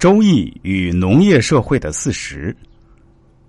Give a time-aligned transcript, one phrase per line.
[0.00, 2.56] 周易与农业社会的四十。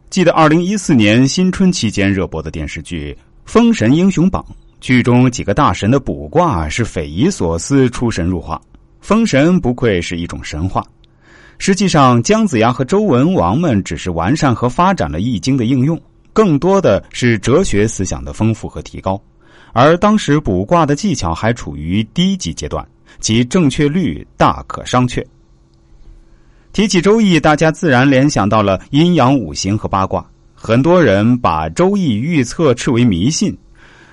[0.09, 4.46] 记得二零一四年新春期间热播的电视剧《封神英雄榜》，
[4.82, 8.62] 剧中几个大神的卜卦是匪夷所思、出神入化。
[9.00, 10.86] 封神不愧是一种神话。
[11.58, 15.97] 实际上，姜子牙和周文王们只是完善和发展了易经的应用，
[16.33, 19.18] 更多的是哲学思想的丰富和提高。
[19.71, 22.86] 而当时卜卦的技巧还处于低级阶段，
[23.21, 25.25] 其正确率大可商榷。
[26.74, 30.25] 提起周易，大家自然联想到了阴阳五行和八卦。
[30.56, 33.57] 很多人把周易预测斥为迷信，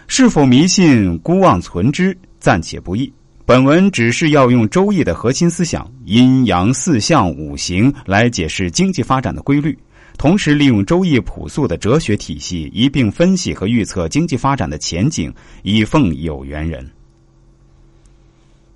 [0.08, 3.12] 是否迷信，姑妄存之，暂且不议。
[3.46, 9.78] 本文只是要用周易的核心思想——阴阳四象五行来解释经济发展的规律，
[10.16, 15.32] 同时利用周易朴素的哲学体系一并分析和预测经济发展的前景，
[15.62, 16.84] 以奉有缘人。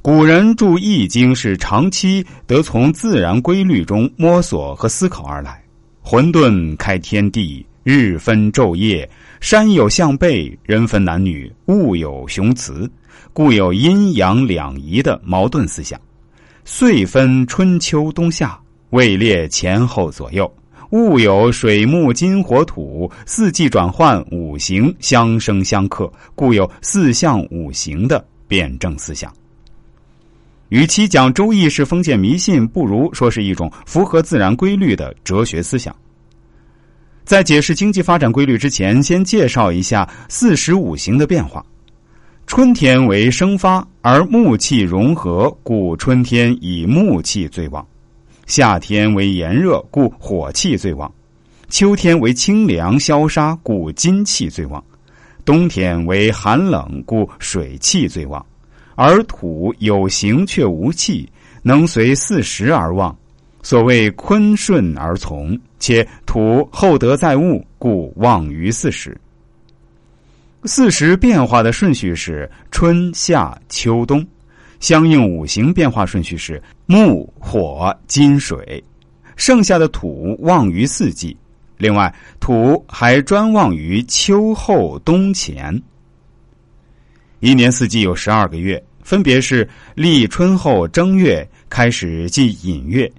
[0.04, 5.62] 古人注《易经》是长期得从自然规律中摸索和思考而来。
[6.00, 9.08] 混沌开天地，日分昼夜，
[9.40, 12.90] 山有向背，人分男女，物有雄雌，
[13.32, 16.00] 故有阴阳两仪的矛盾思想。
[16.64, 18.58] 岁分春秋冬夏，
[18.90, 20.52] 位列前后左右，
[20.90, 29.32] 物有水木金火土，四季转换，五行相生相克，故有四象五行的辩证思想。
[30.72, 35.94] 与其讲《周易》是封建迷信，不如说是一种符合自然规律的哲学思想。
[37.24, 41.62] 在解释经济发展规律之前，先介绍一下四时五行的变化。
[42.46, 47.84] 春天为生发，而木气融合，故春天以木气最旺；
[48.46, 51.06] 夏天为炎热，故火气最旺；
[51.68, 54.82] 秋天为清凉消杀，故金气最旺；
[55.44, 58.42] 冬天为寒冷，故水气最旺。
[58.94, 61.28] 而土有形却无气，
[61.62, 63.16] 能随四时而旺。
[63.62, 69.16] 所谓坤顺而从，且土厚德载物，故旺于四时。
[70.64, 74.26] 四时变化的顺序是春夏秋冬，
[74.80, 78.82] 相应五行变化顺序是木火金水。
[79.36, 81.36] 剩下的土旺于四季，
[81.78, 85.80] 另外土还专旺于秋后冬前。
[87.40, 93.10] 一年四季有十二个月，分别是立春后正月开始即寅月，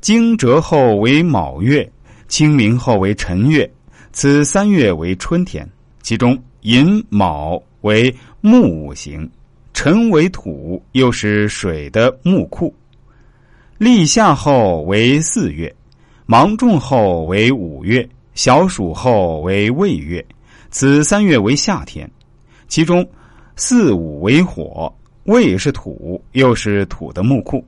[0.00, 1.88] 惊蛰后为卯月，
[2.26, 3.70] 清明后为辰月。
[4.12, 5.68] 此三月为春天。
[6.02, 9.30] 其中寅卯为木五行，
[9.74, 12.74] 辰为土，又是水的木库。
[13.76, 15.72] 立夏后为四月，
[16.24, 20.24] 芒种后为五月，小暑后为未月。
[20.70, 22.10] 此三月为夏天。
[22.68, 23.06] 其中。
[23.58, 24.94] 四五为火，
[25.26, 27.64] 未是土，又是土的木库。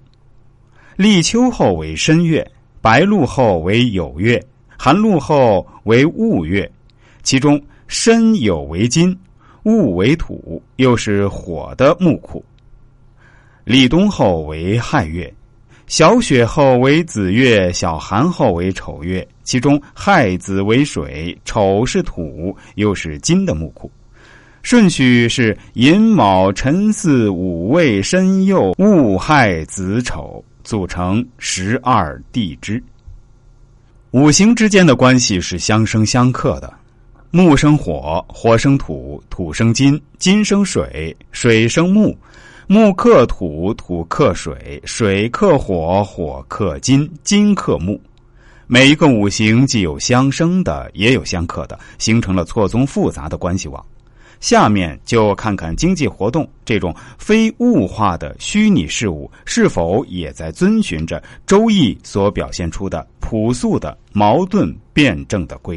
[0.94, 2.48] 立秋后为申月，
[2.80, 4.40] 白露后为酉月，
[4.76, 6.70] 寒露后为戊月。
[7.24, 9.16] 其中申酉为金，
[9.64, 12.44] 戊为土，又是火的木库。
[13.64, 15.32] 立冬后为亥月，
[15.88, 19.26] 小雪后为子月，小寒后为丑月。
[19.42, 23.90] 其中亥子为水，丑是土，又是金的木库。
[24.70, 32.78] 顺序是寅卯辰巳午未申酉戊亥子丑，组成十二地支。
[34.10, 36.70] 五行之间的关系是相生相克的，
[37.30, 42.14] 木生火，火生土，土生金，金生水，水生木，
[42.66, 47.98] 木克土，土克水，水克火，火克金，金克木。
[48.66, 53.82] 每一个五行既有相生的，也有相克的，形成了错综复杂的关系网。
[54.40, 65.76] 下面就看看经济活动这种非物化的虚拟事物，是否也在遵循着《周易》所表现出的朴素的矛盾辩证的规